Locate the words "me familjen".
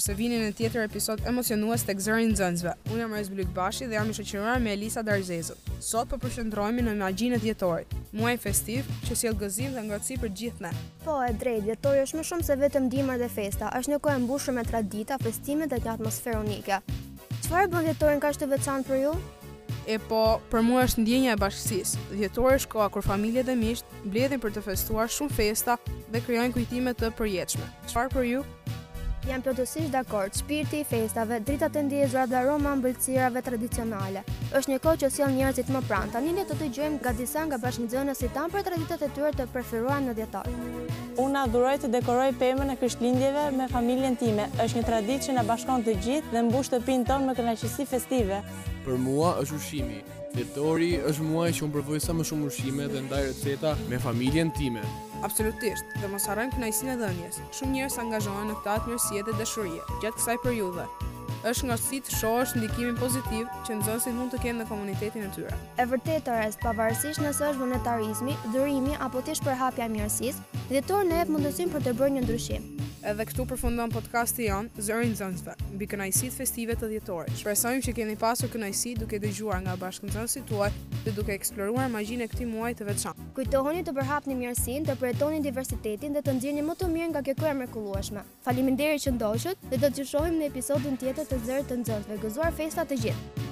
43.58-44.16, 53.90-54.52